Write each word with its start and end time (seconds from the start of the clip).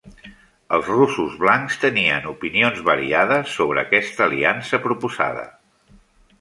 Els 0.77 0.87
russos 0.93 1.35
blancs 1.43 1.77
tenien 1.83 2.25
opinions 2.33 2.81
variades 2.89 3.55
sobre 3.59 3.85
aquesta 3.85 4.27
aliança 4.29 4.83
proposada. 4.91 5.49